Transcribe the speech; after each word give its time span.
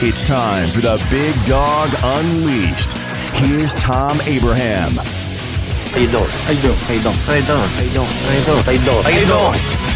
It's 0.00 0.22
time 0.22 0.70
for 0.70 0.80
the 0.80 0.96
Big 1.10 1.34
Dog 1.44 1.90
Unleashed. 2.04 2.96
Here's 3.34 3.74
Thom 3.74 4.20
Abraham. 4.28 4.92
How 4.92 5.98
you 5.98 6.06
doing? 6.06 6.30
How 6.30 6.52
you 6.52 6.62
doing? 6.62 6.76
How 6.78 6.94
you 6.94 7.02
doing? 7.02 7.18
How 7.26 7.34
you 7.34 7.42
doing? 7.42 7.66
How 7.66 7.82
you 7.82 7.90
doing? 7.90 8.62
How 8.62 8.70
you 8.70 8.78
doing? 8.78 9.02
How 9.02 9.10
you 9.10 9.26
doing? 9.26 9.88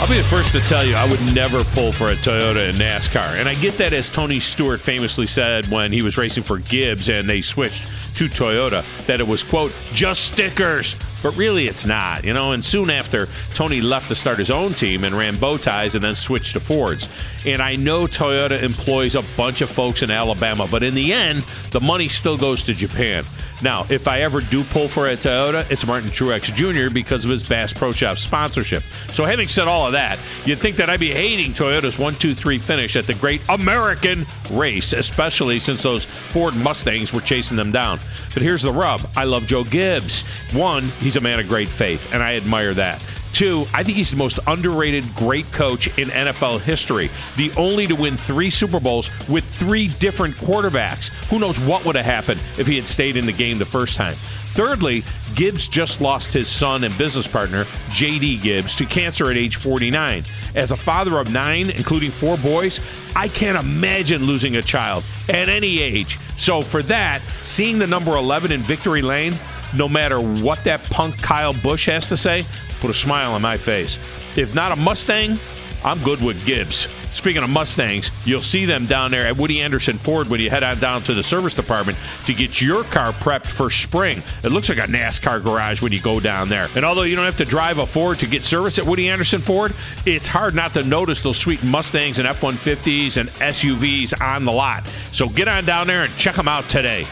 I'll 0.00 0.08
be 0.08 0.16
the 0.16 0.24
first 0.24 0.50
to 0.54 0.60
tell 0.62 0.84
you 0.84 0.96
I 0.96 1.08
would 1.08 1.20
never 1.32 1.62
pull 1.62 1.92
for 1.92 2.08
a 2.08 2.16
Toyota 2.16 2.68
in 2.68 2.74
NASCAR. 2.74 3.38
And 3.38 3.48
I 3.48 3.54
get 3.54 3.74
that 3.74 3.92
as 3.92 4.08
Tony 4.08 4.40
Stewart 4.40 4.80
famously 4.80 5.28
said 5.28 5.66
when 5.66 5.92
he 5.92 6.02
was 6.02 6.18
racing 6.18 6.42
for 6.42 6.58
Gibbs 6.58 7.08
and 7.08 7.28
they 7.28 7.42
switched 7.42 7.86
to 8.16 8.24
Toyota 8.24 8.84
that 9.06 9.20
it 9.20 9.28
was 9.28 9.44
quote 9.44 9.72
just 9.92 10.24
stickers 10.24 10.96
but 11.22 11.36
really, 11.36 11.66
it's 11.66 11.84
not, 11.84 12.24
you 12.24 12.32
know. 12.32 12.52
And 12.52 12.64
soon 12.64 12.90
after, 12.90 13.28
Tony 13.54 13.80
left 13.80 14.08
to 14.08 14.14
start 14.14 14.38
his 14.38 14.50
own 14.50 14.72
team 14.72 15.04
and 15.04 15.14
ran 15.14 15.36
bow 15.36 15.58
ties 15.58 15.94
and 15.94 16.02
then 16.02 16.14
switched 16.14 16.54
to 16.54 16.60
Fords. 16.60 17.08
And 17.46 17.60
I 17.60 17.76
know 17.76 18.04
Toyota 18.04 18.62
employs 18.62 19.14
a 19.14 19.22
bunch 19.36 19.60
of 19.60 19.70
folks 19.70 20.02
in 20.02 20.10
Alabama, 20.10 20.66
but 20.70 20.82
in 20.82 20.94
the 20.94 21.12
end, 21.12 21.42
the 21.70 21.80
money 21.80 22.08
still 22.08 22.36
goes 22.36 22.62
to 22.64 22.74
Japan. 22.74 23.24
Now, 23.62 23.84
if 23.90 24.08
I 24.08 24.22
ever 24.22 24.40
do 24.40 24.64
pull 24.64 24.88
for 24.88 25.06
a 25.06 25.16
Toyota, 25.16 25.70
it's 25.70 25.86
Martin 25.86 26.10
Truex 26.10 26.54
Jr. 26.54 26.92
because 26.92 27.24
of 27.24 27.30
his 27.30 27.42
Bass 27.42 27.72
Pro 27.72 27.92
Shop 27.92 28.18
sponsorship. 28.18 28.82
So, 29.12 29.24
having 29.24 29.48
said 29.48 29.68
all 29.68 29.86
of 29.86 29.92
that, 29.92 30.18
you'd 30.44 30.58
think 30.58 30.76
that 30.76 30.88
I'd 30.88 31.00
be 31.00 31.10
hating 31.10 31.52
Toyota's 31.52 31.98
1 31.98 32.14
2 32.14 32.34
3 32.34 32.58
finish 32.58 32.96
at 32.96 33.06
the 33.06 33.14
great 33.14 33.42
American 33.48 34.24
race, 34.52 34.92
especially 34.92 35.58
since 35.58 35.82
those 35.82 36.04
Ford 36.04 36.56
Mustangs 36.56 37.12
were 37.12 37.20
chasing 37.20 37.56
them 37.56 37.72
down. 37.72 37.98
But 38.32 38.42
here's 38.42 38.62
the 38.62 38.72
rub 38.72 39.02
I 39.16 39.24
love 39.24 39.46
Joe 39.46 39.64
Gibbs. 39.64 40.22
One, 40.52 40.84
he's 41.00 41.16
a 41.16 41.20
man 41.20 41.40
of 41.40 41.48
great 41.48 41.68
faith, 41.68 42.12
and 42.14 42.22
I 42.22 42.36
admire 42.36 42.74
that. 42.74 43.19
Two, 43.40 43.64
I 43.72 43.82
think 43.82 43.96
he's 43.96 44.10
the 44.10 44.18
most 44.18 44.38
underrated 44.48 45.02
great 45.16 45.50
coach 45.50 45.86
in 45.98 46.10
NFL 46.10 46.60
history. 46.60 47.08
The 47.38 47.50
only 47.56 47.86
to 47.86 47.94
win 47.94 48.14
three 48.14 48.50
Super 48.50 48.78
Bowls 48.78 49.08
with 49.30 49.46
three 49.46 49.88
different 49.98 50.34
quarterbacks. 50.34 51.08
Who 51.30 51.38
knows 51.38 51.58
what 51.58 51.86
would 51.86 51.96
have 51.96 52.04
happened 52.04 52.42
if 52.58 52.66
he 52.66 52.76
had 52.76 52.86
stayed 52.86 53.16
in 53.16 53.24
the 53.24 53.32
game 53.32 53.56
the 53.56 53.64
first 53.64 53.96
time? 53.96 54.14
Thirdly, 54.52 55.04
Gibbs 55.36 55.68
just 55.68 56.02
lost 56.02 56.34
his 56.34 56.48
son 56.48 56.84
and 56.84 56.98
business 56.98 57.26
partner, 57.26 57.64
J.D. 57.88 58.40
Gibbs, 58.40 58.76
to 58.76 58.84
cancer 58.84 59.30
at 59.30 59.38
age 59.38 59.56
49. 59.56 60.22
As 60.54 60.72
a 60.72 60.76
father 60.76 61.18
of 61.18 61.32
nine, 61.32 61.70
including 61.70 62.10
four 62.10 62.36
boys, 62.36 62.78
I 63.16 63.28
can't 63.28 63.56
imagine 63.64 64.24
losing 64.24 64.56
a 64.56 64.62
child 64.62 65.02
at 65.30 65.48
any 65.48 65.80
age. 65.80 66.18
So, 66.36 66.60
for 66.60 66.82
that, 66.82 67.22
seeing 67.42 67.78
the 67.78 67.86
number 67.86 68.18
11 68.18 68.52
in 68.52 68.60
Victory 68.60 69.00
Lane, 69.00 69.32
no 69.74 69.88
matter 69.88 70.20
what 70.20 70.62
that 70.64 70.82
punk 70.90 71.16
Kyle 71.22 71.54
Busch 71.54 71.86
has 71.86 72.06
to 72.10 72.18
say, 72.18 72.44
put 72.80 72.90
a 72.90 72.94
smile 72.94 73.32
on 73.32 73.42
my 73.42 73.56
face. 73.56 73.98
If 74.36 74.54
not 74.54 74.72
a 74.72 74.76
Mustang, 74.76 75.38
I'm 75.84 76.00
good 76.02 76.20
with 76.20 76.44
Gibbs. 76.44 76.88
Speaking 77.12 77.42
of 77.42 77.50
Mustangs, 77.50 78.10
you'll 78.24 78.42
see 78.42 78.64
them 78.64 78.86
down 78.86 79.10
there 79.10 79.26
at 79.26 79.36
Woody 79.36 79.60
Anderson 79.60 79.98
Ford 79.98 80.28
when 80.28 80.40
you 80.40 80.48
head 80.48 80.62
on 80.62 80.78
down 80.78 81.02
to 81.04 81.14
the 81.14 81.22
service 81.22 81.54
department 81.54 81.98
to 82.26 82.34
get 82.34 82.60
your 82.60 82.84
car 82.84 83.08
prepped 83.12 83.46
for 83.46 83.68
spring. 83.68 84.22
It 84.44 84.52
looks 84.52 84.68
like 84.68 84.78
a 84.78 84.82
NASCAR 84.82 85.42
garage 85.42 85.82
when 85.82 85.90
you 85.90 86.00
go 86.00 86.20
down 86.20 86.48
there. 86.48 86.68
And 86.76 86.84
although 86.84 87.02
you 87.02 87.16
don't 87.16 87.24
have 87.24 87.36
to 87.38 87.44
drive 87.44 87.78
a 87.78 87.86
Ford 87.86 88.18
to 88.20 88.26
get 88.26 88.44
service 88.44 88.78
at 88.78 88.86
Woody 88.86 89.08
Anderson 89.08 89.40
Ford, 89.40 89.74
it's 90.06 90.28
hard 90.28 90.54
not 90.54 90.72
to 90.74 90.82
notice 90.82 91.20
those 91.20 91.38
sweet 91.38 91.62
Mustangs 91.64 92.18
and 92.18 92.28
F 92.28 92.40
150s 92.40 93.16
and 93.16 93.28
SUVs 93.30 94.20
on 94.20 94.44
the 94.44 94.52
lot. 94.52 94.86
So 95.10 95.28
get 95.28 95.48
on 95.48 95.64
down 95.64 95.88
there 95.88 96.04
and 96.04 96.16
check 96.16 96.36
them 96.36 96.48
out 96.48 96.68
today. 96.68 97.06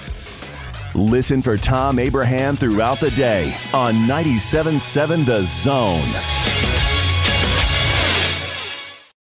Listen 0.95 1.43
for 1.43 1.57
Thom 1.57 1.99
Abraham 1.99 2.57
throughout 2.57 2.99
the 2.99 3.11
day 3.11 3.55
on 3.75 3.95
97.7 3.95 5.27
The 5.27 5.45
Zone. 5.45 6.48